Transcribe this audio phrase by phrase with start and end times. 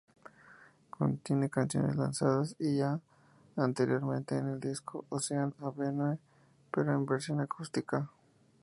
[0.89, 2.99] Contiene canciones lanzadas ya
[3.55, 6.17] anteriormente en el disco "Ocean Avenue",
[6.71, 8.09] pero en versión acústica.